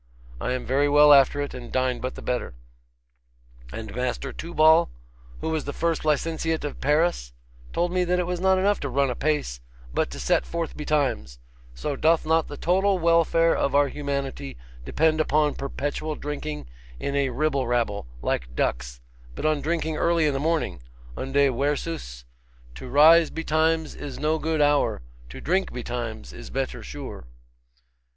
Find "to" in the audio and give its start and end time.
8.79-8.89, 10.09-10.19, 22.73-22.89, 25.29-25.39